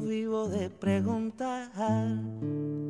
[0.00, 1.70] Vivo de preguntar,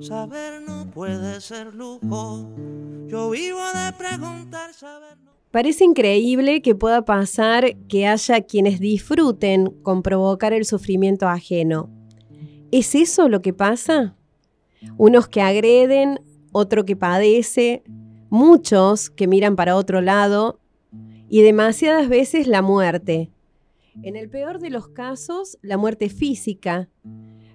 [0.01, 1.73] saber no puede ser.
[1.73, 5.33] Yo vivo de preguntar, saber no.
[5.51, 11.91] Parece increíble que pueda pasar que haya quienes disfruten con provocar el sufrimiento ajeno.
[12.71, 14.15] ¿Es eso lo que pasa?
[14.97, 16.21] Unos que agreden,
[16.53, 17.83] otro que padece,
[18.29, 20.61] muchos que miran para otro lado
[21.29, 23.31] y demasiadas veces la muerte.
[24.03, 26.89] En el peor de los casos, la muerte física,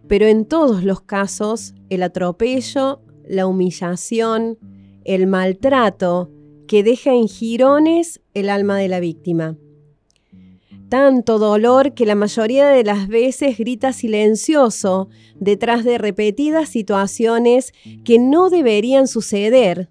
[0.08, 4.58] pero en todos los casos, el atropello, la humillación,
[5.06, 6.30] el maltrato
[6.68, 9.58] que deja en jirones el alma de la víctima.
[10.90, 18.20] Tanto dolor que la mayoría de las veces grita silencioso detrás de repetidas situaciones que
[18.20, 19.90] no deberían suceder.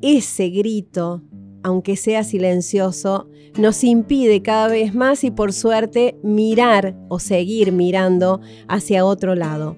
[0.00, 1.22] Ese grito,
[1.62, 8.40] aunque sea silencioso, nos impide cada vez más y por suerte mirar o seguir mirando
[8.68, 9.76] hacia otro lado.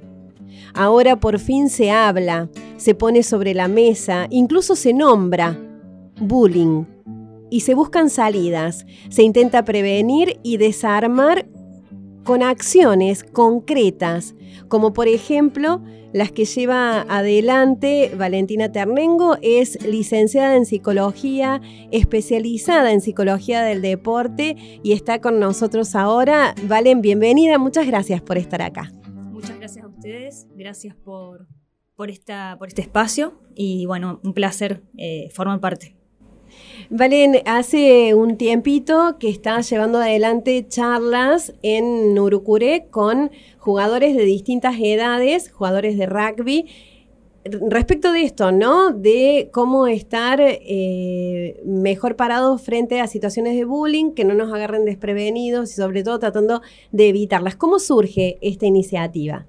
[0.75, 5.59] Ahora por fin se habla, se pone sobre la mesa, incluso se nombra
[6.21, 6.85] bullying
[7.51, 11.47] y se buscan salidas, se intenta prevenir y desarmar
[12.25, 14.35] con acciones concretas,
[14.69, 15.83] como por ejemplo
[16.15, 24.57] las que lleva adelante Valentina Ternengo, es licenciada en psicología, especializada en psicología del deporte
[24.85, 26.55] y está con nosotros ahora.
[26.69, 28.93] Valen, bienvenida, muchas gracias por estar acá.
[29.33, 31.49] Muchas gracias a ustedes, gracias por,
[31.97, 35.97] por, esta, por este espacio y bueno, un placer eh, formar parte.
[36.91, 44.77] Valen, hace un tiempito que está llevando adelante charlas en Urucuré con jugadores de distintas
[44.79, 46.67] edades, jugadores de rugby.
[47.45, 48.91] Respecto de esto, ¿no?
[48.91, 54.85] De cómo estar eh, mejor parados frente a situaciones de bullying, que no nos agarren
[54.85, 56.63] desprevenidos y sobre todo tratando
[56.93, 57.57] de evitarlas.
[57.57, 59.47] ¿Cómo surge esta iniciativa?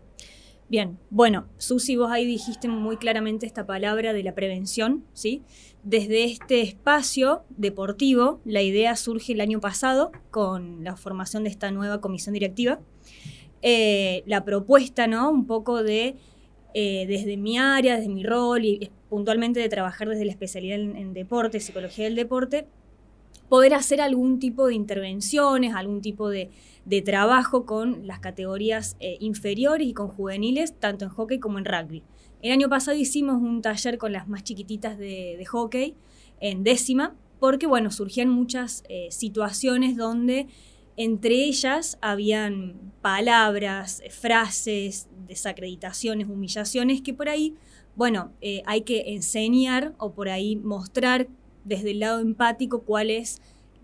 [0.68, 5.44] Bien, bueno, Susi, vos ahí dijiste muy claramente esta palabra de la prevención, ¿sí?
[5.84, 11.70] Desde este espacio deportivo, la idea surge el año pasado con la formación de esta
[11.70, 12.80] nueva comisión directiva.
[13.62, 15.30] Eh, la propuesta, ¿no?
[15.30, 16.16] Un poco de,
[16.74, 21.14] eh, desde mi área, desde mi rol y puntualmente de trabajar desde la especialidad en
[21.14, 22.66] deporte, psicología del deporte,
[23.50, 26.52] poder hacer algún tipo de intervenciones, algún tipo de,
[27.04, 32.04] trabajo con las categorías eh, inferiores y con juveniles, tanto en hockey como en rugby.
[32.42, 35.96] El año pasado hicimos un taller con las más chiquititas de, hockey
[36.40, 40.48] en décima, porque bueno, surgían muchas eh, situaciones donde
[40.98, 47.56] entre ellas habían palabras, frases, desacreditaciones, humillaciones, que por ahí,
[47.96, 51.28] bueno, eh, hay que enseñar o por ahí mostrar
[51.66, 53.42] desde el lado empático cuáles,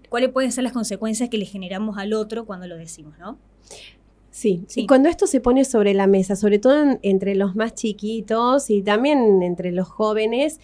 [0.10, 3.38] cuáles pueden ser las consecuencias que le generamos al otro cuando lo decimos, ¿no?
[4.30, 4.64] Sí.
[4.76, 8.82] y cuando esto se pone sobre la mesa, sobre todo entre los más chiquitos y
[8.82, 10.62] también entre los jóvenes,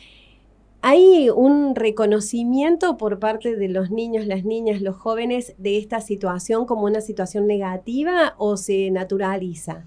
[0.82, 6.66] ¿hay un reconocimiento por parte de los niños, las niñas, los jóvenes de esta situación
[6.66, 9.84] como una situación negativa o se naturaliza?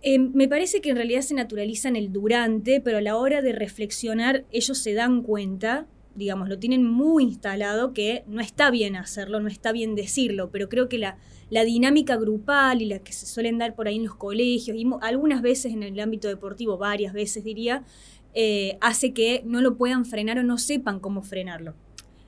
[0.00, 3.42] Eh, me parece que en realidad se naturaliza en el durante, pero a la hora
[3.42, 5.86] de reflexionar ellos se dan cuenta
[6.18, 10.68] digamos, lo tienen muy instalado que no está bien hacerlo, no está bien decirlo, pero
[10.68, 11.16] creo que la,
[11.64, 15.40] dinámica grupal y la que se suelen dar por ahí en los colegios y algunas
[15.40, 17.84] veces en el ámbito deportivo, varias veces diría,
[18.34, 21.74] eh, hace que no lo puedan frenar o no sepan cómo frenarlo.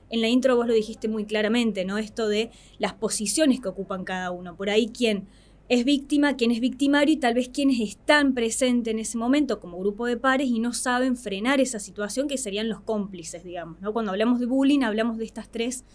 [0.09, 1.97] En la intro vos lo dijiste muy claramente, ¿no?
[1.97, 2.49] Esto de
[2.79, 4.55] las posiciones que ocupan cada uno.
[4.55, 5.27] Por ahí quien
[5.71, 9.79] es víctima, quién es victimario y tal vez quienes están presentes en ese momento como
[9.79, 13.79] grupo de pares y no saben frenar esa situación que serían los cómplices, digamos.
[13.79, 13.93] ¿no?
[13.93, 15.85] Cuando hablamos de bullying hablamos de estas tres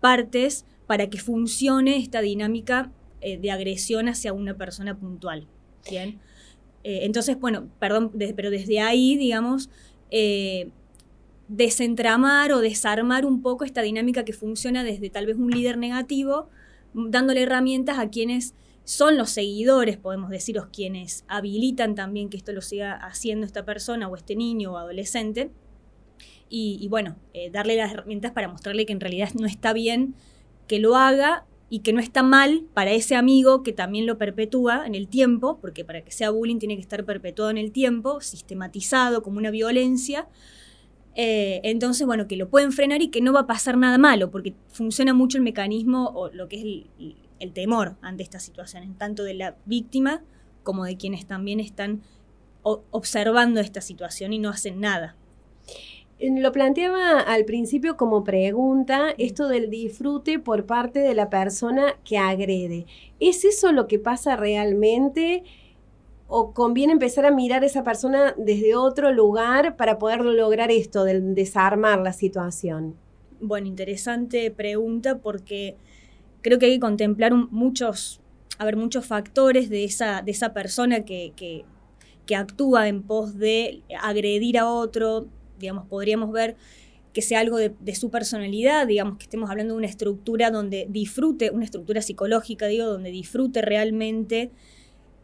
[0.00, 2.90] partes para que funcione esta dinámica
[3.20, 5.46] eh, de agresión hacia una persona puntual.
[5.88, 6.18] ¿bien?
[6.82, 9.70] Eh, entonces, bueno, perdón, pero desde ahí, digamos,
[10.10, 10.70] eh,
[11.46, 16.48] desentramar o desarmar un poco esta dinámica que funciona desde tal vez un líder negativo,
[16.92, 22.60] dándole herramientas a quienes son los seguidores, podemos deciros, quienes habilitan también que esto lo
[22.60, 25.50] siga haciendo esta persona o este niño o adolescente.
[26.54, 30.14] Y, bueno, eh, darle las herramientas para mostrarle que en realidad no está bien
[30.66, 34.86] que lo haga y que no está mal para ese amigo que también lo perpetúa
[34.86, 38.20] en el tiempo, porque para que sea bullying tiene que estar perpetuado en el tiempo,
[38.20, 40.28] sistematizado como una violencia.
[41.14, 44.30] Eh, entonces, bueno, que lo pueden frenar y que no va a pasar nada malo,
[44.30, 48.88] porque funciona mucho el mecanismo o lo que es el, el temor ante estas situaciones,
[48.96, 50.22] tanto de la víctima
[50.62, 52.02] como de quienes también están
[52.62, 55.16] observando esta situación y no hacen nada.
[56.20, 62.16] Lo planteaba al principio como pregunta esto del disfrute por parte de la persona que
[62.16, 62.86] agrede.
[63.18, 65.42] ¿Es eso lo que pasa realmente?
[66.28, 71.02] ¿O conviene empezar a mirar a esa persona desde otro lugar para poder lograr esto,
[71.02, 72.94] del desarmar la situación?
[73.40, 75.76] Bueno, interesante pregunta porque
[76.42, 78.20] creo que hay que contemplar muchos,
[78.58, 81.64] a muchos factores de esa, de esa persona que, que,
[82.26, 85.26] que actúa en pos de agredir a otro,
[85.58, 86.56] digamos, podríamos ver
[87.12, 91.50] que sea algo de, su personalidad, digamos, que estemos hablando de una estructura donde disfrute,
[91.50, 94.50] una estructura psicológica, digo, donde disfrute realmente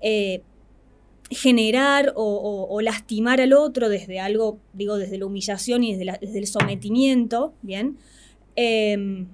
[0.03, 0.43] eh,
[1.31, 6.47] generar o, lastimar al otro desde algo, digo, desde la humillación y desde, desde el
[6.47, 7.97] sometimiento, ¿bien?
[8.55, 9.27] Em,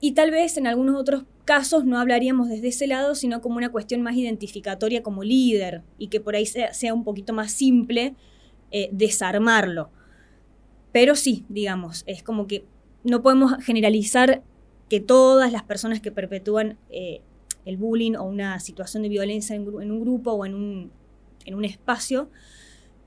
[0.00, 3.70] y tal vez en algunos otros casos no hablaríamos desde ese lado, sino como una
[3.70, 8.14] cuestión más identificatoria como líder y que por ahí sea, un poquito más simple
[8.70, 9.90] eh, desarmarlo.
[10.92, 12.64] Pero sí, digamos, es como que
[13.04, 14.42] no podemos generalizar
[14.88, 17.20] que todas las personas que perpetúan eh,
[17.64, 20.90] el bullying o una situación de violencia en, un grupo o en un,
[21.44, 22.30] en un espacio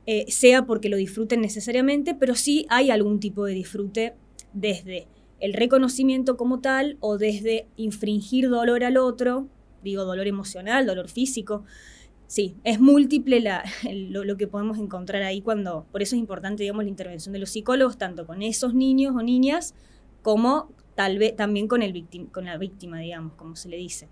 [0.05, 4.13] eh, sea porque lo disfruten necesariamente, pero sí hay algún tipo de disfrute
[4.53, 5.07] desde
[5.39, 9.47] el reconocimiento como tal o desde infringir dolor al otro,
[9.83, 11.63] digo dolor emocional, dolor físico,
[12.27, 13.43] sí, es múltiple
[14.09, 17.49] lo, que podemos encontrar ahí cuando, por eso es importante, digamos, la intervención de los
[17.49, 19.73] psicólogos, tanto con esos niños o niñas,
[20.21, 24.07] como tal vez también con, el con la víctima, digamos, como se le dice.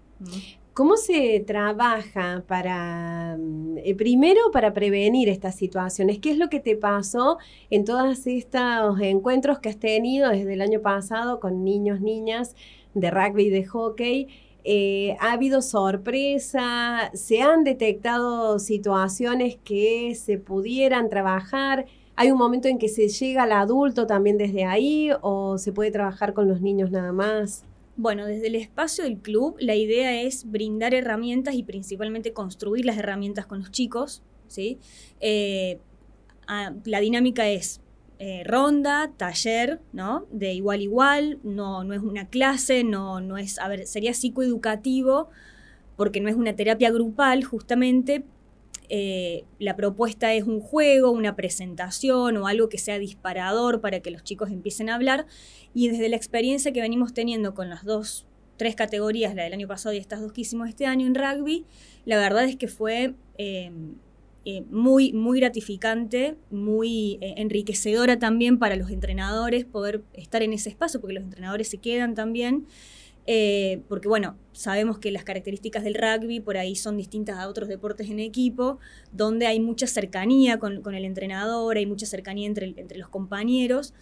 [0.78, 3.36] ¿Cómo se trabaja para,
[3.78, 6.20] eh, primero, para prevenir estas situaciones?
[6.20, 7.40] ¿Qué es lo que te pasó
[7.72, 12.56] en todos estos encuentros que has tenido desde el año pasado con niños, niñas
[12.94, 14.28] de rugby y de hockey?
[14.66, 21.88] Eh, ha habido sorpresa, se han detectado situaciones que se pudieran trabajar.
[22.16, 25.90] ¿Hay un momento en que se llega al adulto también desde ahí o se puede
[25.90, 27.66] trabajar con los niños nada más?
[27.98, 32.98] Bueno, desde el espacio del club la idea es brindar herramientas y principalmente construir las
[32.98, 34.22] herramientas con los chicos.
[34.48, 34.78] ¿sí?
[35.20, 35.80] Eh,
[36.86, 37.82] la dinámica es
[38.20, 40.28] eh, ronda, taller, ¿no?
[40.32, 45.30] De igual a igual, no, no es una clase, no, no es, sería psicoeducativo,
[45.96, 48.24] porque no es una terapia grupal, justamente.
[48.90, 54.12] Eh, la propuesta es un juego, una presentación o algo que sea disparador para que
[54.12, 55.26] los chicos empiecen a hablar.
[55.74, 58.26] Y desde la experiencia que venimos teniendo con las dos,
[58.56, 61.66] tres categorías, la del año pasado y estas dos que hicimos este año en rugby,
[62.06, 63.72] la verdad es que fue eh,
[64.46, 71.02] eh, muy, muy gratificante, muy enriquecedora también para los entrenadores poder estar en ese espacio,
[71.02, 72.66] porque los entrenadores se quedan también.
[73.30, 77.68] Eh, porque bueno, sabemos que las características del rugby por ahí son distintas a otros
[77.68, 78.80] deportes en equipo,
[79.12, 83.94] donde hay mucha cercanía con, el entrenador, hay mucha cercanía entre, entre los compañeros.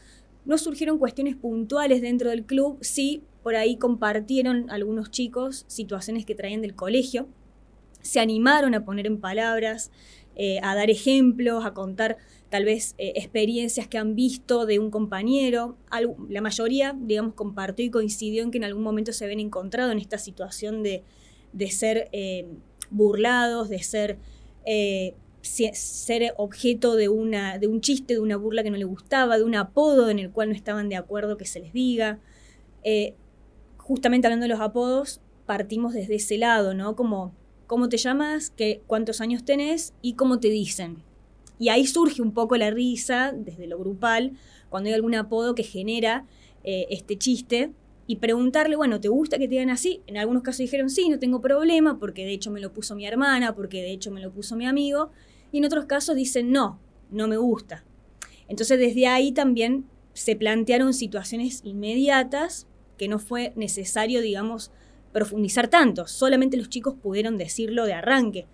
[0.45, 6.35] No surgieron cuestiones puntuales dentro del club, sí, por ahí compartieron algunos chicos situaciones que
[6.35, 7.27] traían del colegio,
[8.05, 9.89] se animaron a poner en palabras
[10.35, 12.17] eh, a dar ejemplos, a contar
[12.49, 15.77] tal vez eh, experiencias que han visto de un compañero.
[16.29, 19.99] la mayoría, digamos, compartió y coincidió en que en algún momento se habían encontrado en
[19.99, 21.03] esta situación de,
[21.69, 22.47] ser eh,
[22.89, 24.17] burlados, de ser,
[25.41, 29.43] ser objeto de, una, de un chiste, de una burla que no le gustaba, de
[29.43, 32.19] un apodo en el cual no estaban de acuerdo que se les diga.
[33.77, 36.95] justamente hablando de los apodos, partimos desde ese lado, ¿no?
[36.95, 37.33] Como
[37.67, 41.03] cómo te llamas, qué, cuántos años tenés y cómo te dicen.
[41.57, 44.33] Y ahí surge un poco la risa desde lo grupal,
[44.69, 46.25] cuando hay algún apodo que genera
[46.63, 47.71] eh, este chiste,
[48.07, 50.01] y preguntarle, bueno, ¿te gusta que te digan así?
[50.05, 53.05] En algunos casos dijeron, sí, no tengo problema, porque de hecho me lo puso mi
[53.07, 55.09] hermana, porque de hecho me lo puso mi amigo,
[55.51, 56.79] y en otros casos dicen, no,
[57.09, 57.83] no me gusta.
[58.47, 62.67] Entonces desde ahí también se plantearon situaciones inmediatas
[62.97, 64.71] que no fue necesario, digamos,
[65.15, 68.47] profundizar tanto, solamente los chicos pudieron decirlo de arranque.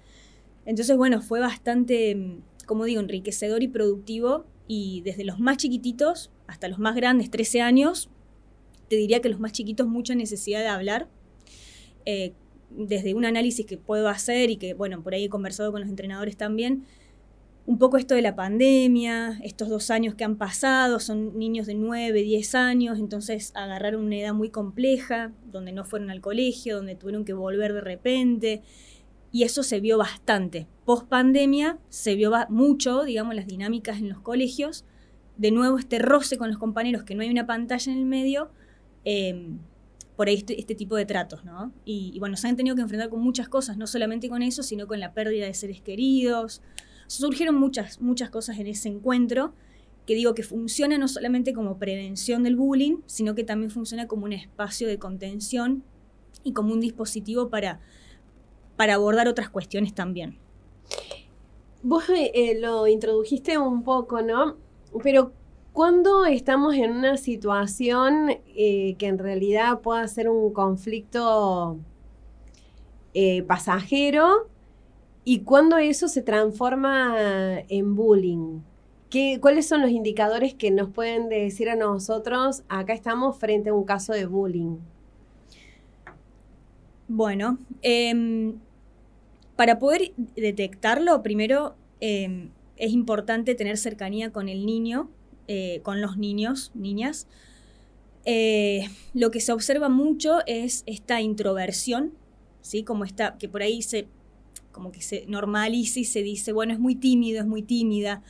[0.67, 6.29] Entonces, bueno, fue bastante, mm, como digo, enriquecedor y productivo y desde los más chiquititos
[6.45, 8.11] hasta los más grandes, 13 años,
[8.89, 11.09] te diría que los más chiquitos mucha necesidad de hablar.
[12.05, 12.33] Eh,
[12.69, 15.89] desde un análisis que puedo hacer y que, bueno, por ahí he conversado con los
[15.89, 16.85] entrenadores también,
[17.71, 21.73] un poco esto de la pandemia, estos dos años que han pasado, son niños de
[21.73, 26.95] 9, 10 años, entonces agarraron una edad muy compleja, donde no fueron al colegio, donde
[26.95, 28.61] tuvieron que volver de repente,
[29.31, 30.67] y eso se vio bastante.
[30.83, 34.83] Post pandemia se vio mucho, digamos, las dinámicas en los colegios,
[35.37, 38.51] de nuevo este roce con los compañeros, que no hay una pantalla en el medio,
[39.05, 39.59] em,
[40.17, 41.71] por este, este, tipo de tratos, ¿no?
[41.85, 44.61] Y, y bueno, se han tenido que enfrentar con muchas cosas, no solamente con eso,
[44.61, 46.61] sino con la pérdida de seres queridos,
[47.17, 49.53] surgieron muchas, muchas cosas en ese encuentro
[50.05, 54.25] que digo que funciona no solamente como prevención del bullying, sino que también funciona como
[54.25, 55.83] un espacio de contención
[56.43, 57.79] y como un dispositivo para,
[58.77, 60.37] para abordar otras cuestiones también.
[61.83, 64.55] Vos eh, lo introdujiste un poco, ¿no?
[65.03, 65.33] Pero
[65.73, 71.77] cuando estamos en una situación eh, que en realidad pueda ser un conflicto
[73.13, 74.50] eh, pasajero
[75.23, 78.61] ¿Y cuándo eso se transforma en bullying?
[79.09, 83.73] ¿Qué, ¿Cuáles son los indicadores que nos pueden decir a nosotros, acá estamos frente a
[83.73, 84.77] un caso de bullying?
[87.07, 88.55] Bueno, em,
[89.57, 95.09] para poder detectarlo, primero em, es importante tener cercanía con el niño,
[95.47, 97.27] eh, con los niños, niñas.
[98.25, 102.13] Eh, lo que se observa mucho es esta introversión,
[102.61, 102.83] ¿sí?
[102.83, 104.07] Como esta, que por ahí se
[104.71, 108.23] como que se normaliza y se dice, bueno, es muy tímido, es muy tímida.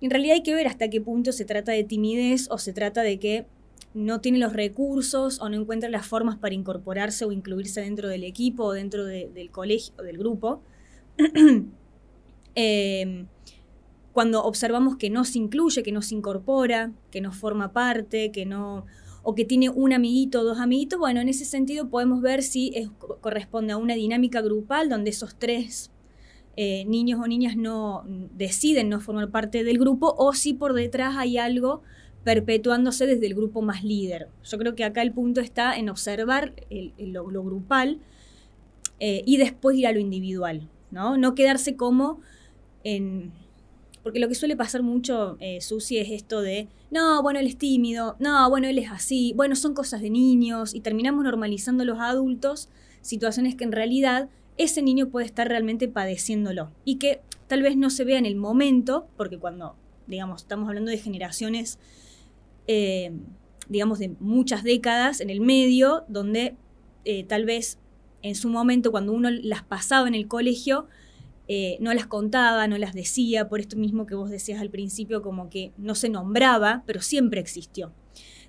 [0.00, 3.02] En realidad hay que ver hasta qué punto se trata de timidez o se trata
[3.02, 3.46] de que
[3.94, 8.24] no tiene los recursos o no encuentra las formas para incorporarse o incluirse dentro del
[8.24, 10.62] equipo o dentro del colegio o del grupo.
[12.54, 13.28] Em,
[14.12, 18.44] cuando observamos que no se incluye, que no se incorpora, que no forma parte, que
[18.44, 18.84] no
[19.22, 22.72] o que tiene un amiguito, dos amiguitos, bueno, en ese sentido podemos ver si
[23.20, 25.90] corresponde a una dinámica grupal donde esos tres
[26.56, 31.16] eh, niños o niñas no deciden no formar parte del grupo o si por detrás
[31.16, 31.82] hay algo
[32.24, 34.28] perpetuándose desde el grupo más líder.
[34.44, 36.54] Yo creo que acá el punto está en observar
[36.98, 38.00] lo, grupal
[39.00, 41.16] eh, y después ir a lo individual, ¿no?
[41.16, 42.20] No quedarse como
[42.84, 43.32] en
[44.02, 47.56] porque lo que suele pasar mucho, eh, Susi, es esto de, no, bueno, él es
[47.56, 51.98] tímido, no, bueno, él es así, bueno, son cosas de niños, y terminamos normalizando los
[52.00, 52.68] adultos
[53.00, 54.28] situaciones que en realidad
[54.58, 58.36] ese niño puede estar realmente padeciéndolo y que tal vez no se vea en el
[58.36, 61.78] momento, porque cuando, digamos, estamos hablando de generaciones,
[62.66, 63.12] eh,
[63.68, 66.56] digamos, de muchas décadas en el medio, donde
[67.04, 67.78] eh, tal vez
[68.22, 70.86] en su momento, cuando uno las pasaba en el colegio,
[71.48, 75.22] eh, no las contaba, no las decía, por esto mismo que vos decías al principio,
[75.22, 77.92] como que no se nombraba, pero siempre existió.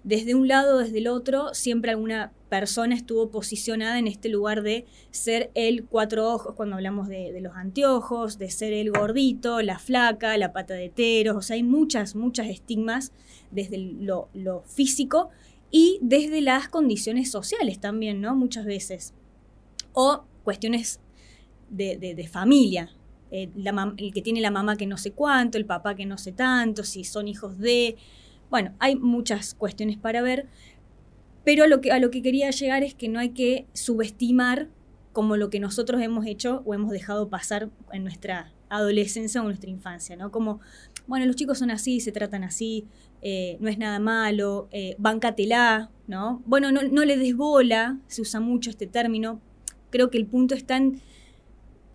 [0.03, 4.85] Desde un lado, desde el otro, siempre alguna persona estuvo posicionada en este lugar de
[5.11, 10.37] ser el cuatro ojos, cuando hablamos de, los anteojos, de ser el gordito, la flaca,
[10.37, 13.13] la pata de teros, o sea, hay muchas, muchas estigmas
[13.51, 15.29] desde lo, lo físico
[15.71, 18.35] y desde las condiciones sociales también, ¿no?
[18.35, 19.13] Muchas veces.
[19.93, 20.99] O cuestiones
[21.69, 22.89] de, familia.
[23.31, 23.49] Eh,
[23.97, 26.83] el que tiene la mamá que no sé cuánto, el papá que no sé tanto,
[26.83, 27.95] si son hijos de...
[28.49, 30.47] Bueno, hay muchas cuestiones para ver,
[31.43, 34.69] pero lo que, a lo que quería llegar es que no hay que subestimar
[35.11, 39.69] como lo que nosotros hemos hecho o hemos dejado pasar en nuestra adolescencia o nuestra
[39.69, 40.31] infancia, ¿no?
[40.31, 40.59] Como,
[41.05, 42.87] bueno, los chicos son así, se tratan así,
[43.21, 46.41] eh, no es nada malo, eh, bancatela, ¿no?
[46.45, 49.39] Bueno, no, no le des bola, se usa mucho este término.
[49.91, 51.01] Creo que el punto está en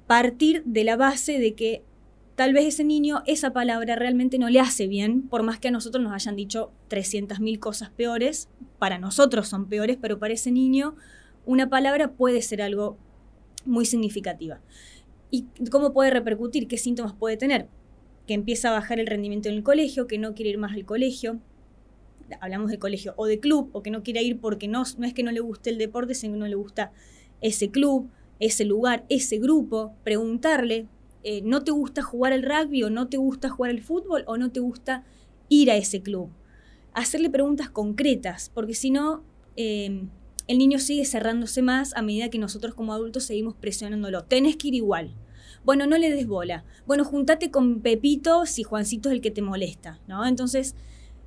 [0.09, 1.85] partir de la base de que
[2.35, 5.71] tal vez ese niño esa palabra realmente no le hace bien, por más que a
[5.71, 8.49] nosotros nos hayan dicho 300.000 cosas peores,
[8.79, 10.97] para nosotros son peores, pero para ese niño
[11.45, 12.97] una palabra puede ser algo
[13.67, 14.61] muy significativa.
[15.31, 16.69] ¿Y cómo puede repercutir?
[16.69, 17.69] ¿Qué síntomas puede tener?
[18.27, 20.87] Que empieza a bajar el rendimiento en el colegio, que no quiere ir más al
[20.87, 21.39] colegio,
[22.41, 25.13] hablamos de colegio o de club, o que no quiere ir porque no, no es
[25.13, 26.93] que no le guste el deporte, sino que no le gusta
[27.43, 28.09] ese club,
[28.41, 30.87] ese lugar, ese grupo, preguntarle,
[31.25, 34.37] eh, ¿no te gusta jugar al rugby o no te gusta jugar al fútbol o
[34.37, 35.05] no te gusta
[35.49, 36.31] ir a ese club?
[36.93, 39.25] Hacerle preguntas concretas, porque si no,
[39.57, 40.09] em,
[40.47, 44.25] el niño sigue cerrándose más a medida que nosotros como adultos seguimos presionándolo.
[44.25, 45.15] Tenés que ir igual.
[45.65, 46.65] Bueno, no le des bola.
[46.87, 50.25] Bueno, juntate con Pepito si Juancito es el que te molesta, ¿no?
[50.27, 50.75] Entonces,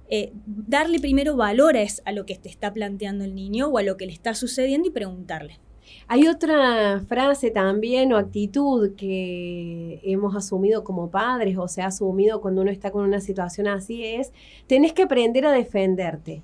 [0.10, 3.98] eh, darle primero valor a lo que te está planteando el niño o a lo
[3.98, 5.60] que le está sucediendo y preguntarle.
[6.08, 12.42] Hay otra frase también o actitud que hemos asumido como padres o se ha asumido
[12.42, 14.32] cuando uno está con una situación así es,
[14.68, 16.44] tenés que aprender a defenderte.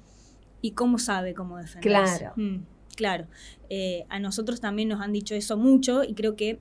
[0.62, 2.20] ¿Y cómo sabe cómo defenderse?
[2.20, 2.34] Claro.
[2.36, 2.58] Mm,
[2.96, 3.28] claro.
[3.70, 6.60] Eh, a nosotros también nos han dicho eso mucho y creo que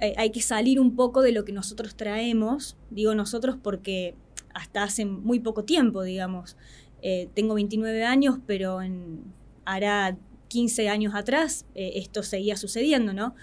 [0.00, 2.76] eh, hay que salir un poco de lo que nosotros traemos.
[2.90, 4.14] Digo nosotros porque
[4.54, 6.56] hasta hace muy poco tiempo, digamos.
[7.02, 9.22] Eh, tengo 29 años, pero en,
[9.64, 10.16] hará
[10.56, 13.34] 15 años atrás eh, esto seguía sucediendo, ¿no?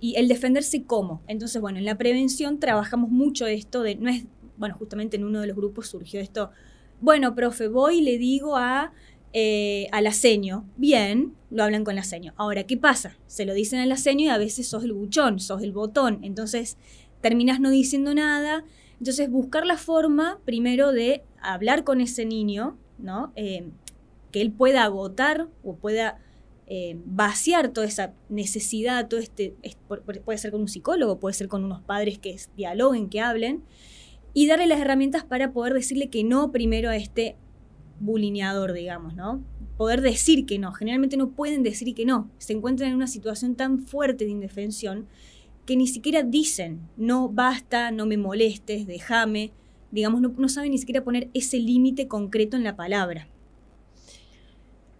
[0.00, 1.22] Y el defenderse cómo.
[1.28, 4.24] Entonces, bueno, en la prevención trabajamos mucho esto de, no es,
[4.56, 6.50] bueno, justamente en uno de los grupos surgió esto,
[7.00, 8.92] bueno, profe, voy y le digo a,
[9.32, 12.34] eh, al aceño, bien, lo hablan con el aceño.
[12.36, 13.16] Ahora, ¿qué pasa?
[13.28, 16.78] Se lo dicen al aceño y a veces sos el buchón, sos el botón, entonces
[17.20, 18.64] terminas no diciendo nada.
[18.98, 23.32] Entonces, buscar la forma primero de hablar con ese niño, ¿no?
[23.36, 23.68] Eh,
[24.32, 26.18] que él pueda agotar o pueda
[26.68, 29.54] eh, vaciar toda esa necesidad, todo este,
[30.24, 33.62] puede ser con un psicólogo, puede ser con unos padres que dialoguen, que hablen,
[34.34, 37.36] y darle las herramientas para poder decirle que no primero a este
[38.00, 39.42] bulineador, digamos, ¿no?
[39.76, 40.72] Poder decir que no.
[40.72, 42.30] Generalmente no pueden decir que no.
[42.38, 45.06] Se encuentran en una situación tan fuerte de indefensión
[45.64, 49.52] que ni siquiera dicen, no basta, no me molestes, déjame.
[49.90, 53.28] Digamos, no, no saben ni siquiera poner ese límite concreto en la palabra.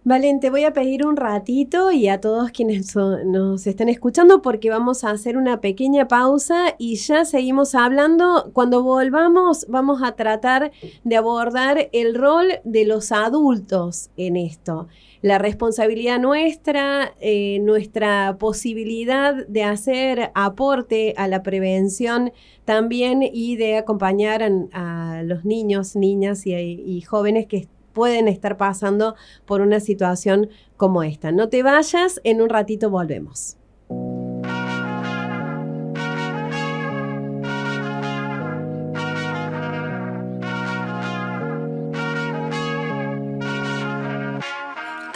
[0.07, 4.69] Valen, te voy a pedir un ratito y a todos quienes nos están escuchando porque
[4.69, 8.49] vamos a hacer una pequeña pausa y ya seguimos hablando.
[8.53, 10.71] Cuando volvamos vamos a tratar
[11.03, 14.87] de abordar el rol de los adultos en esto.
[15.21, 22.31] La responsabilidad nuestra, eh, nuestra posibilidad de hacer aporte a la prevención
[22.63, 27.67] también y de acompañar a, los niños, niñas y, y jóvenes que
[27.97, 29.15] pueden estar pasando
[29.47, 31.31] por una situación como esta.
[31.31, 33.57] No te vayas, en un ratito volvemos.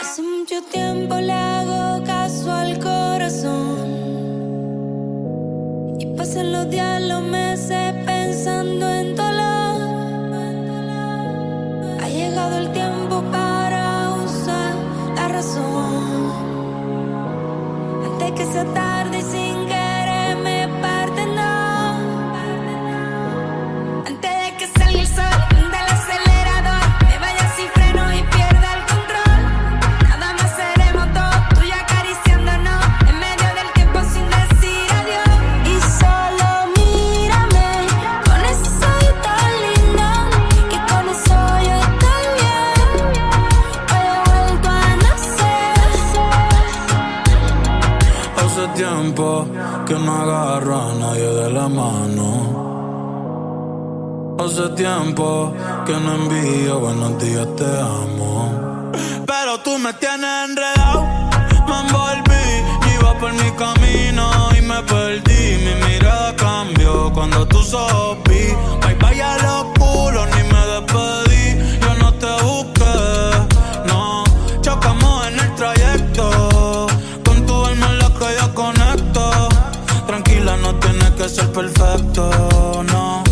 [0.00, 1.41] Hace mucho tiempo le
[55.02, 58.92] que no envío buenos días, te amo.
[59.26, 61.02] Pero tú me tienes enredado,
[61.66, 65.58] me envolví, iba por mi camino y me perdí.
[65.64, 68.54] Mi mirada cambió cuando tú sopí.
[68.80, 71.78] Bye bye a los culos, ni me despedí.
[71.80, 72.94] Yo no te busqué,
[73.86, 74.22] no.
[74.60, 76.86] Chocamos en el trayecto.
[77.24, 79.48] Con tu alma es la que yo conecto.
[80.06, 83.31] Tranquila, no tiene que ser perfecto, no.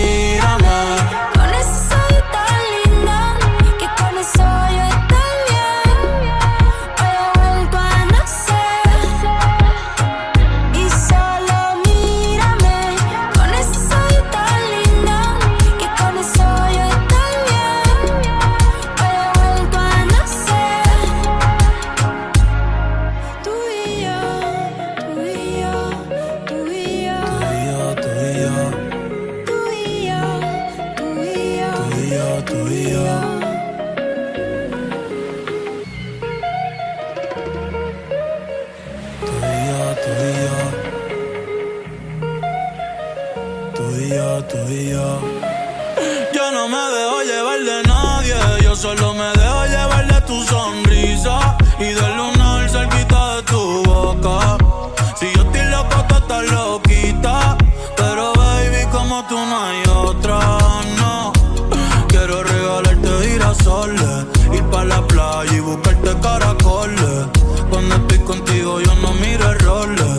[68.31, 70.15] Contigo yo no miro errores.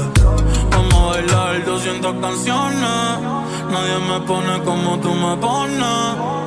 [0.70, 3.08] Vamos a bailar 200 canciones.
[3.72, 6.42] Nadie me pone como tú me pones.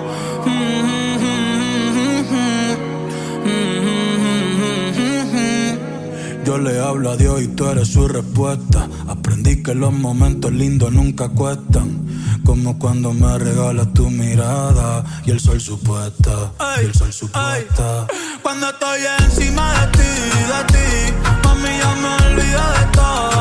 [6.46, 8.88] Yo le hablo a Dios y tú eres su respuesta.
[9.08, 12.06] Aprendí que los momentos lindos nunca cuestan.
[12.46, 16.52] Como cuando me regalas tu mirada y el sol supuesta.
[16.80, 18.06] Y el sol supuesta.
[18.44, 20.12] Cuando estoy encima de ti,
[20.52, 20.75] de ti,
[22.36, 23.35] olvido de todo.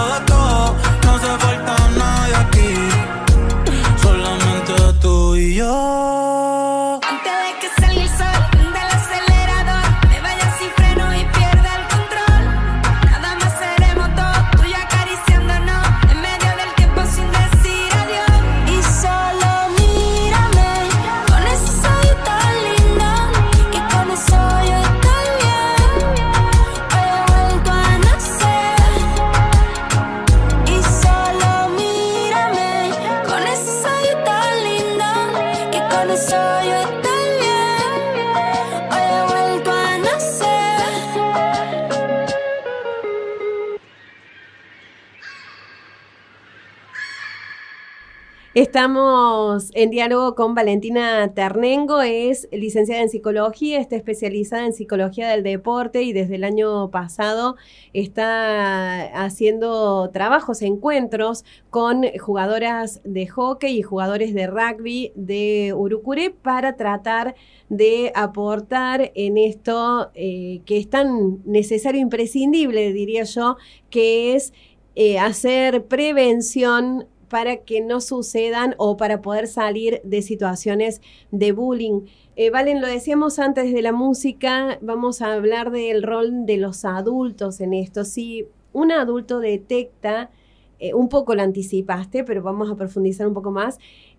[48.75, 55.45] Estamos en diálogo con Valentina Ternengo, es licenciada en psicología, está especializada en psicología del
[55.45, 57.55] deporte y desde el año pasado
[57.93, 66.75] está haciendo trabajos, encuentros con jugadoras de hockey y jugadores de rugby de Urucuré para
[66.75, 67.37] tratar
[67.69, 73.57] de aportar en esto eh, que es tan necesario, imprescindible, diría yo,
[73.89, 74.53] que es
[74.97, 82.03] eh, hacer prevención para que no sucedan o para poder salir de situaciones de bullying.
[82.37, 86.85] Eh, Valen, lo decíamos antes de la música, vamos a hablar del rol de los
[86.85, 88.05] adultos en esto.
[88.05, 90.31] Si un adulto detecta,
[90.79, 93.79] eh, un poco lo anticipaste, pero vamos a profundizar un poco más.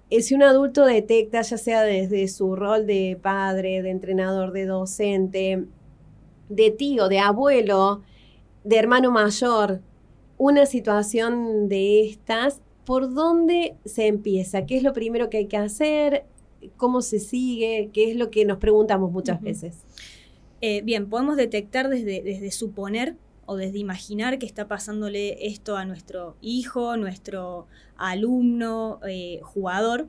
[0.09, 4.65] Eh, si un adulto detecta, ya sea desde su rol de padre, de entrenador, de
[4.65, 5.65] docente,
[6.49, 8.01] de tío, de abuelo,
[8.63, 9.81] de hermano mayor,
[10.37, 14.65] una situación de estas, ¿por dónde se empieza?
[14.65, 16.25] ¿Qué es lo primero que hay que hacer?
[16.77, 17.89] ¿Cómo se sigue?
[17.93, 19.83] ¿Qué es lo que nos preguntamos muchas veces?
[20.61, 25.85] Eh, bien, podemos detectar desde, desde suponer o desde imaginar que está pasándole esto a
[25.85, 27.67] nuestro hijo, nuestro
[27.97, 30.07] alumno, eh, jugador.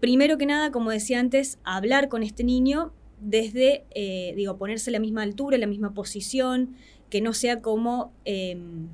[0.00, 4.92] Primero que nada, como decía antes, hablar con este niño desde, eh, digo, ponerse a
[4.92, 6.76] la misma altura, la misma posición,
[7.10, 8.88] que no sea como em,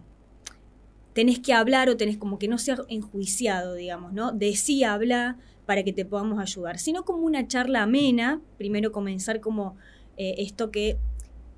[1.14, 4.32] tenés que hablar o tenés como que no sea enjuiciado, digamos, ¿no?
[4.32, 9.76] Decí, habla para que te podamos ayudar, sino como una charla amena, primero comenzar como
[10.16, 10.98] eh, esto que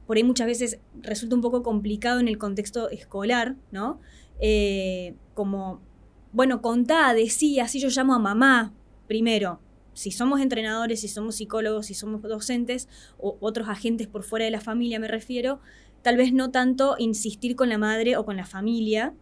[0.06, 4.00] por ahí muchas veces resulta un poco complicado en el contexto escolar, ¿no?
[4.38, 5.80] Eh, como,
[6.32, 8.72] bueno, contá, decí, así yo llamo a mamá
[9.08, 9.60] primero.
[9.94, 14.50] Si somos entrenadores, si somos psicólogos, si somos docentes o otros agentes por fuera de
[14.50, 15.60] la familia me refiero,
[16.02, 19.14] tal vez no tanto insistir con la madre o con la familia,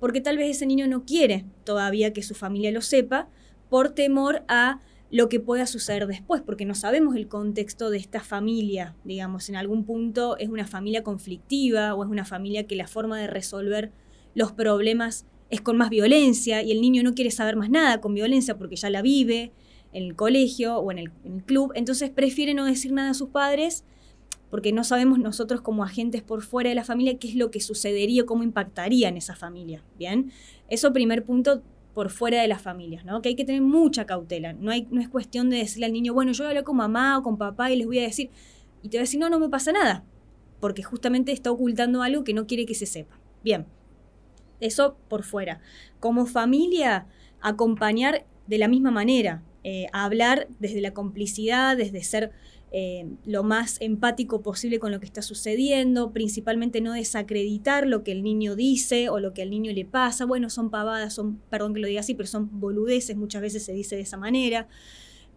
[0.00, 3.28] porque tal vez ese niño no quiere todavía que su familia lo sepa
[3.68, 8.20] por temor a lo que pueda suceder después, porque no sabemos el contexto de esta
[8.20, 12.86] familia, digamos, en algún punto es una familia conflictiva o es una familia que la
[12.86, 13.90] forma de resolver
[14.34, 18.14] los problemas es con más violencia y el niño no quiere saber más nada con
[18.14, 19.52] violencia porque ya la vive
[19.92, 21.10] en el colegio o en el,
[21.46, 23.84] club, entonces prefiere no decir nada a sus padres
[24.50, 27.60] porque no sabemos nosotros como agentes por fuera de la familia qué es lo que
[27.60, 30.32] sucedería, cómo impactaría en esa familia, ¿bien?
[30.68, 31.62] Eso primer punto
[31.94, 33.20] por fuera de las familias, ¿no?
[33.22, 34.52] Que hay que tener mucha cautela.
[34.52, 36.76] No, hay, no es cuestión de decirle al niño, bueno, yo voy a hablar con
[36.76, 38.30] mamá o con papá y les voy a decir,
[38.82, 40.04] y te va a decir, no, no me pasa nada,
[40.60, 43.18] porque justamente está ocultando algo que no quiere que se sepa.
[43.42, 43.66] Bien,
[44.60, 45.60] eso por fuera.
[46.00, 47.06] Como familia,
[47.40, 52.32] acompañar de la misma manera, eh, hablar desde la complicidad, desde ser
[52.70, 58.12] eh, lo más empático posible con lo que está sucediendo, principalmente no desacreditar lo que
[58.12, 60.26] el niño dice o lo que al niño le pasa.
[60.26, 63.72] Bueno, son pavadas, son, perdón que lo diga así, pero son boludeces, muchas veces se
[63.72, 64.68] dice de esa manera.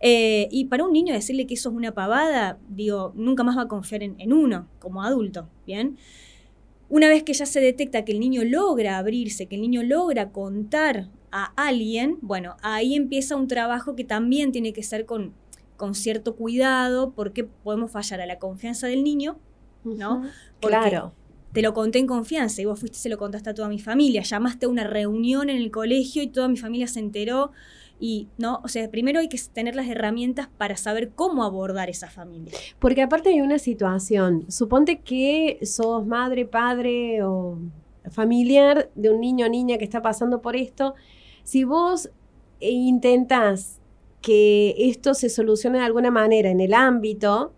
[0.02, 3.63] Eh, y para un niño decirle que eso es una pavada, digo, nunca más va
[3.63, 5.98] a confiar en, uno como adulto, ¿bien?
[6.89, 10.32] Una vez que ya se detecta que el niño logra abrirse, que el niño logra
[10.32, 15.34] contar a alguien, bueno, ahí empieza un trabajo que también tiene que ser con,
[15.82, 19.39] con cierto cuidado, porque podemos fallar a la confianza del niño,
[19.84, 20.22] ¿no?
[20.60, 21.12] Claro.
[21.54, 23.80] Te lo conté en confianza y vos fuiste y se lo contaste a toda mi
[23.80, 24.22] familia.
[24.22, 27.52] Llamaste a una reunión en el colegio y toda mi familia se enteró.
[28.00, 28.62] Y, ¿no?
[28.63, 32.54] O sea, primero hay que tener las herramientas para saber cómo abordar esa familia.
[32.78, 37.58] Porque aparte hay una situación, suponte que sos madre, padre o
[38.12, 40.94] familiar de un niño o niña que está pasando por esto,
[41.44, 42.12] si vos
[42.60, 43.81] intentás
[44.22, 47.54] que esto se solucione de alguna manera en el ámbito,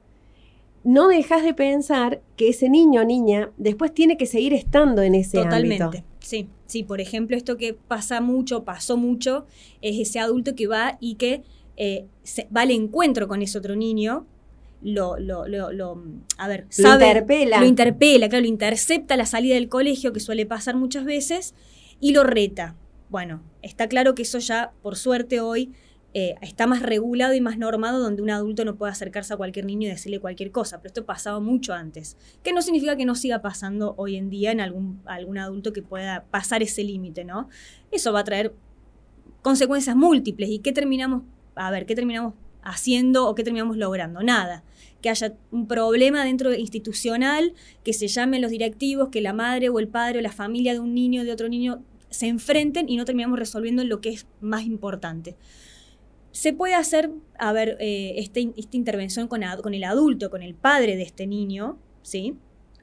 [0.83, 5.15] no dejas de pensar que ese niño o niña después tiene que seguir estando en
[5.15, 5.83] ese Totalmente.
[5.83, 6.03] ámbito.
[6.19, 9.45] Sí, sí, por ejemplo, esto que pasa mucho, pasó mucho,
[9.81, 11.43] es ese adulto que va y que
[11.75, 14.25] eh, se- va al encuentro con ese otro niño,
[14.81, 16.03] lo, lo, lo, lo-
[16.37, 17.59] a ver, Lo interpela.
[17.59, 21.55] lo interpela, claro, lo intercepta la salida del colegio, que suele pasar muchas veces,
[21.99, 22.75] y lo reta.
[23.09, 25.71] Bueno, está claro que eso ya, por suerte hoy,
[26.15, 29.65] eh, está más regulado y más normado donde un adulto no puede acercarse a cualquier
[29.65, 33.15] niño y decirle cualquier cosa, pero esto pasaba mucho antes, que no significa que no
[33.15, 37.49] siga pasando hoy en día en algún, algún adulto que pueda pasar ese límite, ¿no?
[37.91, 38.53] Eso va a traer
[39.43, 40.49] consecuencias múltiples.
[40.49, 41.23] ¿Y qué terminamos,
[41.55, 44.23] a ver, qué terminamos haciendo o qué terminamos logrando?
[44.23, 44.63] Nada.
[45.01, 49.79] Que haya un problema dentro institucional, que se llamen los directivos, que la madre o
[49.79, 53.05] el padre o la familia de un niño, de otro niño, se enfrenten y no
[53.05, 55.35] terminamos resolviendo lo que es más importante.
[56.33, 60.95] Se puede hacer, a ver, eh, este- esta intervención con, el adulto, con el padre
[60.95, 62.35] de este niño, ¿sí?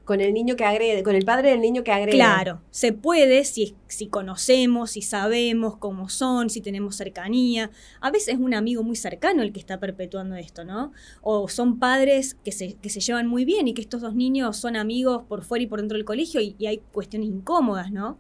[0.05, 2.17] Con el niño que agrede, con el padre del niño que agrede.
[2.17, 7.73] Claro, se puede si, si conocemos, si sabemos cómo son, si tenemos cercanía.
[8.01, 10.93] A veces es un amigo muy cercano el que está perpetuando esto, ¿no?
[11.21, 14.57] O son padres que se, que se llevan muy bien y que estos dos niños
[14.57, 18.19] son amigos por fuera y por dentro del colegio y, y hay cuestiones incómodas, ¿no?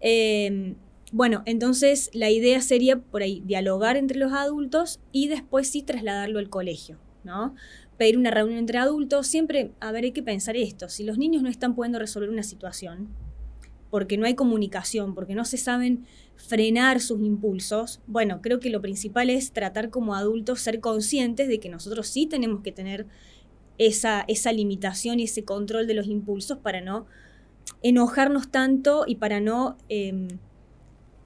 [0.00, 0.74] Eh,
[1.12, 6.38] bueno, entonces la idea sería por ahí dialogar entre los adultos y después sí trasladarlo
[6.38, 7.54] al colegio, ¿no?
[7.96, 11.42] Pedir una reunión entre adultos, siempre, a ver, hay que pensar esto, si los niños
[11.42, 13.08] no están pudiendo resolver una situación,
[13.90, 18.80] porque no hay comunicación, porque no se saben frenar sus impulsos, bueno, creo que lo
[18.80, 23.06] principal es tratar como adultos ser conscientes de que nosotros sí tenemos que tener
[23.78, 27.06] esa, esa limitación y ese control de los impulsos para no
[27.82, 30.28] enojarnos tanto y para no em,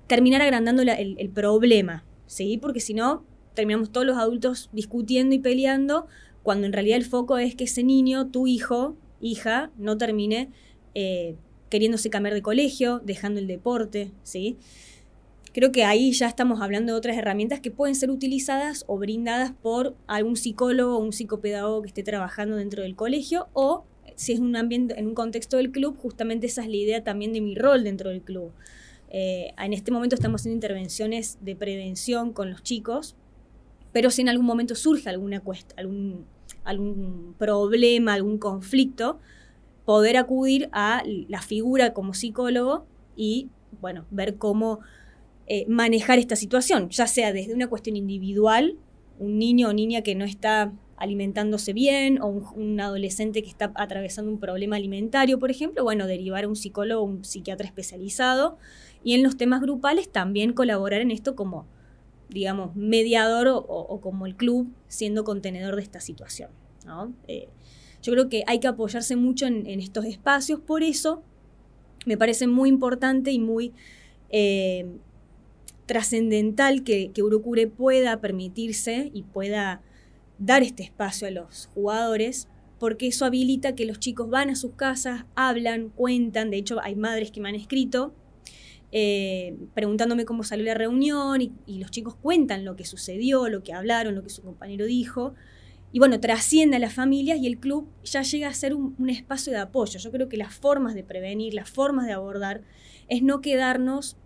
[0.06, 2.58] terminar agrandando el problema, ¿sí?
[2.58, 6.06] Porque si no, terminamos todos los adultos discutiendo y peleando,
[6.42, 10.50] cuando en realidad el foco es que ese niño, tu hijo, hija, no termine
[10.94, 11.36] eh,
[11.70, 14.56] queriéndose cambiar de colegio, dejando el deporte, ¿sí?
[15.52, 19.52] Creo que ahí ya estamos hablando de otras herramientas que pueden ser utilizadas o brindadas
[19.52, 23.84] por algún psicólogo o un psicopedagogo que esté trabajando dentro del colegio o
[24.16, 27.32] si es un ambiente, en un contexto del club, justamente esa es la idea también
[27.32, 28.52] de mi rol dentro del club.
[29.16, 33.14] Eh, en este momento estamos haciendo intervenciones de prevención con los chicos,
[33.92, 36.24] pero si en algún momento surge alguna cuesta, algún,
[36.64, 39.20] algún problema, algún conflicto,
[39.84, 43.50] poder acudir a la figura como psicólogo y,
[43.80, 44.80] bueno, ver cómo
[45.46, 48.78] eh, manejar esta situación, ya sea desde una cuestión individual,
[49.20, 53.70] un niño o niña que no está alimentándose bien o un, un adolescente que está
[53.76, 58.58] atravesando un problema alimentario, por ejemplo, bueno, derivar a un psicólogo un psiquiatra especializado
[59.04, 61.66] y en los temas grupales también colaborar en esto como,
[62.30, 66.50] digamos, mediador o, como el club siendo contenedor de esta situación.
[66.86, 67.12] ¿no?
[67.28, 67.48] Eh,
[68.02, 71.22] yo creo que hay que apoyarse mucho en, en, estos espacios, por eso
[72.06, 73.72] me parece muy importante y muy
[74.30, 74.86] eh,
[75.86, 79.82] trascendental que, que Urucure pueda permitirse y pueda
[80.38, 84.72] dar este espacio a los jugadores, porque eso habilita que los chicos van a sus
[84.72, 88.14] casas, hablan, cuentan, de hecho hay madres que me han escrito
[88.96, 93.64] eh, preguntándome cómo salió la reunión y, y, los chicos cuentan lo que sucedió, lo
[93.64, 95.34] que hablaron, lo que su compañero dijo.
[95.90, 99.10] Y bueno, trasciende a las familias y el club ya llega a ser un, un
[99.10, 99.98] espacio de apoyo.
[99.98, 102.62] Yo creo que las formas de prevenir, las formas de abordar,
[103.08, 104.16] es no quedarnos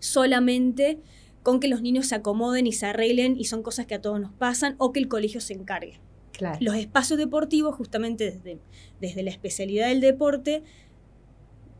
[0.00, 0.98] solamente
[1.44, 4.20] con que los niños se acomoden y se arreglen y son cosas que a todos
[4.20, 6.00] nos pasan o que el colegio se encargue.
[6.32, 6.58] Claro.
[6.60, 8.58] Los espacios deportivos, justamente desde,
[9.00, 10.64] desde la especialidad del deporte,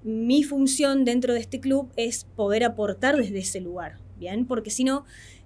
[0.04, 4.46] mi función dentro de este club es poder aportar desde ese lugar, ¿bien?
[4.46, 5.04] Porque si no,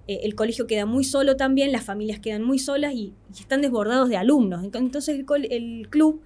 [0.09, 4.09] eh, el colegio queda muy solo también, las familias quedan muy solas y, están desbordados
[4.09, 4.65] de alumnos.
[4.65, 6.23] Entonces el, club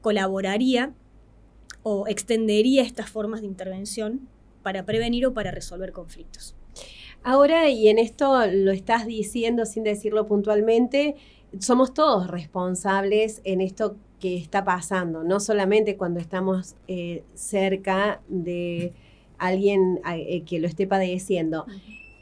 [0.00, 0.94] colaboraría
[1.82, 4.28] o extendería estas formas de intervención
[4.62, 6.54] para prevenir o para resolver conflictos.
[7.24, 11.16] Ahora, y en esto lo estás diciendo sin decirlo puntualmente,
[11.58, 18.92] somos todos responsables en esto que está pasando, no solamente cuando estamos eh, cerca de
[19.36, 21.66] alguien eh, que lo esté padeciendo.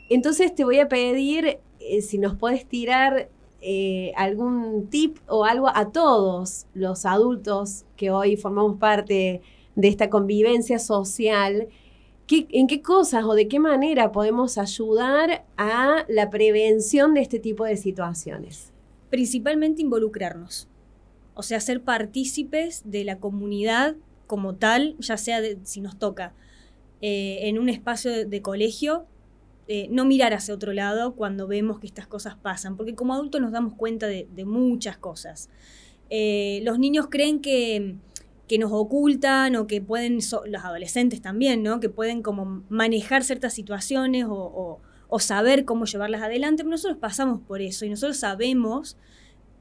[0.08, 3.28] Entonces te voy a pedir eh, si nos puedes tirar
[3.60, 9.42] eh, algún tip o algo a todos los adultos que hoy formamos parte
[9.74, 11.68] de esta convivencia social.
[12.26, 17.38] ¿Qué, ¿En qué cosas o de qué manera podemos ayudar a la prevención de este
[17.38, 18.72] tipo de situaciones?
[19.10, 20.69] Principalmente involucrarnos
[21.34, 26.34] o sea, ser partícipes de la comunidad como tal, ya sea de, si nos toca
[27.00, 29.06] eh, en un espacio de, colegio,
[29.68, 33.40] eh, no mirar hacia otro lado cuando vemos que estas cosas pasan, porque como adultos
[33.40, 35.48] nos damos cuenta de, muchas cosas.
[36.10, 37.94] eh, los niños creen que,
[38.48, 41.78] que nos ocultan o que pueden, los adolescentes también, ¿no?
[41.80, 44.80] Que pueden como manejar ciertas situaciones o, o-
[45.12, 48.96] o saber cómo llevarlas adelante, pero nosotros pasamos por eso y nosotros sabemos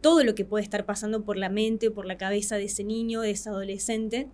[0.01, 2.83] todo lo que puede estar pasando por la mente o por la cabeza de ese
[2.83, 4.27] niño, de ese adolescente.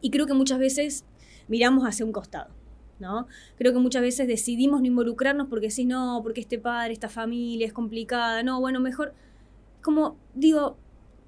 [0.00, 1.04] Y creo que muchas veces
[1.48, 2.50] miramos hacia un costado,
[2.98, 3.26] ¿no?
[3.56, 7.66] Creo que muchas veces decidimos no involucrarnos porque decís, no, porque este padre, esta familia
[7.66, 9.14] es complicada, no, bueno, mejor,
[9.82, 10.76] como digo,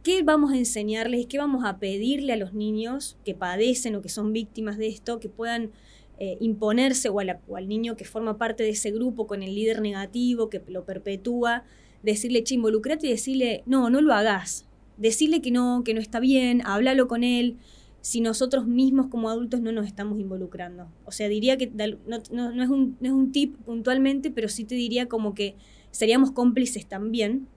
[0.02, 1.26] ¿qué vamos a enseñarles?
[1.26, 5.18] ¿Qué vamos a pedirle a los niños que padecen o que son víctimas de esto,
[5.18, 5.72] que puedan
[6.18, 7.16] eh, imponerse o,
[7.48, 10.84] o al niño que forma parte de ese grupo con el líder negativo, que lo
[10.84, 11.64] perpetúa,
[12.06, 14.66] decirle, che, involucrate y decirle, no, no lo hagas.
[14.96, 17.58] Decirle que no, que no está bien, háblalo con él,
[18.00, 20.88] si nosotros mismos como adultos no nos estamos involucrando.
[21.04, 24.48] O sea, diría que no, no- no es un, no es un tip puntualmente, pero
[24.48, 25.56] sí te diría como que
[25.90, 27.48] seríamos cómplices también.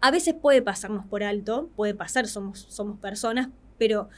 [0.00, 4.08] A veces puede pasarnos por alto, puede pasar, somos, somos personas, pero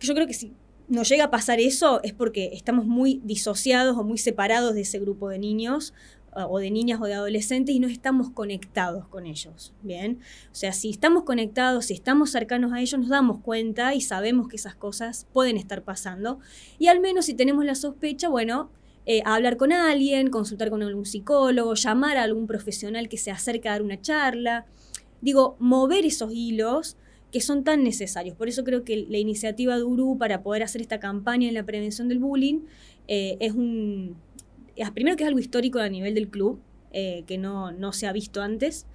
[0.00, 0.52] yo creo que si
[0.88, 4.98] nos llega a pasar eso es porque estamos muy disociados o muy separados de ese
[4.98, 5.94] grupo de niños
[6.34, 10.18] o de niñas o de adolescentes y no estamos conectados con ellos, ¿bien?
[10.52, 14.48] O sea, si estamos conectados, si estamos cercanos a ellos, nos damos cuenta y sabemos
[14.48, 16.38] que esas cosas pueden estar pasando.
[16.78, 18.70] Y al menos si tenemos la sospecha, bueno,
[19.06, 23.68] eh, hablar con alguien, consultar con algún psicólogo, llamar a algún profesional que se acerque
[23.68, 24.66] a dar una charla.
[25.20, 26.96] Digo, mover esos hilos
[27.30, 28.36] que son tan necesarios.
[28.36, 31.64] Por eso creo que la iniciativa de Uru para poder hacer esta campaña en la
[31.64, 32.60] prevención del bullying
[33.08, 34.16] eh, es un...
[34.92, 36.60] primero que es algo histórico a nivel del club,
[36.92, 38.86] eh, que no, no se ha visto antes.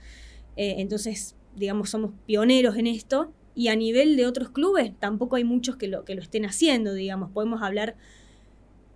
[0.56, 3.34] Eh, entonces, digamos, somos pioneros en esto.
[3.56, 6.94] Y a nivel de otros clubes, tampoco hay muchos que lo, que lo estén haciendo,
[6.94, 7.32] digamos.
[7.32, 7.98] Podemos hablar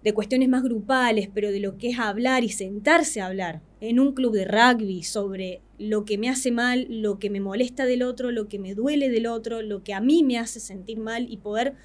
[0.03, 3.99] de cuestiones más grupales, pero de lo que es hablar y sentarse a hablar en
[3.99, 8.03] un club de rugby sobre lo que me hace mal, lo que me molesta del
[8.03, 11.27] otro, lo que me duele del otro, lo que a mí me hace sentir mal
[11.29, 11.75] y poder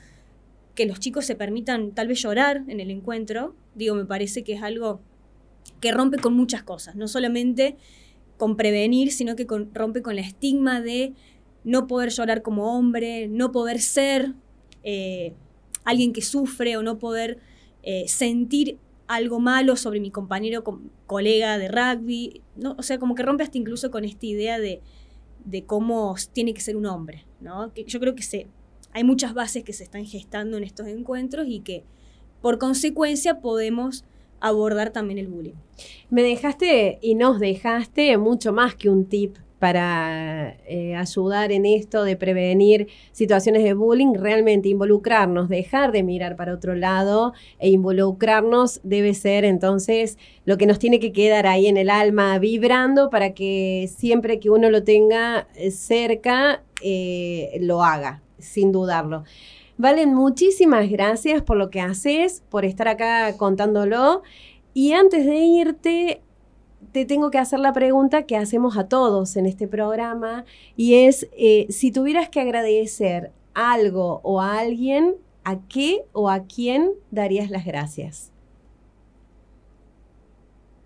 [0.79, 4.53] que los chicos se permitan tal vez llorar en el encuentro, digo, me parece que
[4.53, 5.01] es algo
[5.81, 7.77] que rompe con muchas cosas, no solamente
[8.37, 11.15] con prevenir, sino que rompe con la estigma de
[11.65, 14.35] no poder llorar como hombre, no poder ser
[14.85, 15.35] eh,
[15.85, 17.39] alguien que sufre o no poder
[17.83, 22.77] eh, sentir algo malo sobre mi compañero, com- colega de rugby, ¿no?
[22.79, 24.81] o sea, como que rompe hasta incluso con esta idea de,
[25.45, 27.73] de cómo tiene que ser un hombre, ¿no?
[27.75, 28.47] Yo creo que se,
[28.99, 31.85] hay muchas bases que se están gestando en estos encuentros y que
[32.43, 34.05] por consecuencia podemos
[34.41, 35.55] abordar también el bullying.
[36.11, 42.03] Me dejaste y nos dejaste mucho más que un tip para eh, ayudar en esto
[42.03, 48.81] de prevenir situaciones de bullying, realmente involucrarnos, dejar de mirar para otro lado e involucrarnos
[48.83, 53.33] debe ser entonces lo que nos tiene que quedar ahí en el alma vibrando para
[53.33, 59.25] que siempre que uno lo tenga eh, cerca eh, lo haga, sin dudarlo.
[59.77, 64.23] Valen, muchísimas gracias por lo que haces, por estar acá contándolo.
[64.75, 66.23] Y antes de irte,
[66.93, 70.45] te tengo que hacer la pregunta que hacemos a todos en este programa
[70.77, 76.45] y es, eh, si tuvieras que agradecer algo o a alguien, ¿a qué o a
[76.45, 78.33] quién darías las gracias?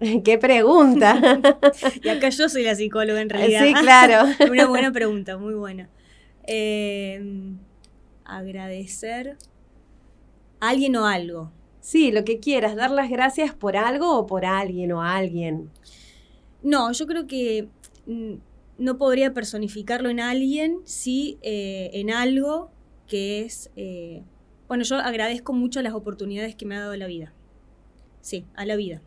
[0.25, 1.19] ¡Qué pregunta!
[2.03, 3.65] Y acá yo soy la psicóloga en realidad.
[3.65, 4.25] sí, claro.
[4.51, 5.89] Una buena pregunta, muy buena.
[6.47, 7.55] Eh,
[8.25, 9.37] agradecer
[10.61, 11.53] a alguien o algo.
[11.81, 15.71] Sí, lo que quieras, dar las gracias por algo o por alguien o alguien.
[16.63, 17.69] No, yo creo que
[18.07, 18.35] mm,
[18.79, 22.71] no podría personificarlo en alguien, sí eh, en algo
[23.09, 23.71] que es...
[23.77, 24.23] eh,
[24.69, 27.35] bueno, yo agradezco mucho las oportunidades que me ha dado la vida.
[28.21, 29.03] Sí, a la vida.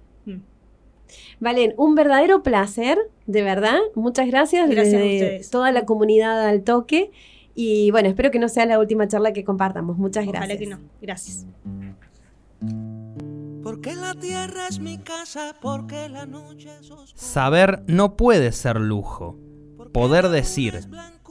[1.40, 3.78] Valen, un verdadero placer, de verdad.
[3.96, 5.50] Muchas gracias, Gracias a desde ustedes.
[5.50, 7.12] toda la comunidad al toque.
[7.56, 9.98] Y bueno, espero que no sea la última charla que compartamos.
[9.98, 10.44] Muchas gracias.
[10.46, 10.80] Ojalá que no.
[11.02, 11.46] Gracias.
[13.64, 17.12] Porque la tierra es mi casa, porque la noche es oscura.
[17.16, 19.40] Saber no puede ser lujo.
[19.94, 20.82] Poder decir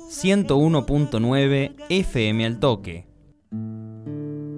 [0.09, 3.07] 101.9 FM al toque.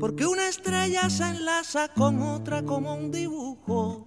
[0.01, 4.05] Porque una estrella se enlaza con otra como un dibujo.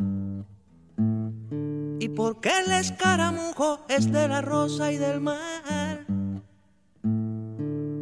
[2.16, 6.06] Porque el escaramujo es de la rosa y del mar.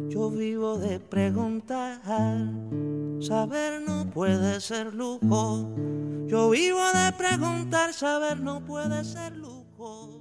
[0.08, 2.00] Yo vivo de preguntar,
[3.20, 5.74] saber no puede ser lujo.
[6.26, 10.17] Yo vivo de preguntar, saber no puede ser lujo.